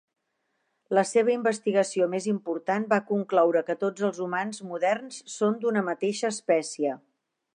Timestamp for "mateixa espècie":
5.93-6.99